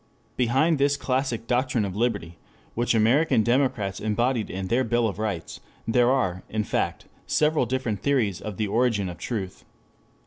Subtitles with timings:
[0.35, 2.39] Behind this classic doctrine of liberty,
[2.73, 8.01] which American democrats embodied in their Bill of Rights, there are, in fact, several different
[8.01, 9.63] theories of the origin of truth.